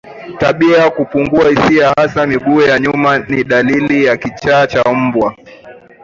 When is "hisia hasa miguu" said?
1.49-2.61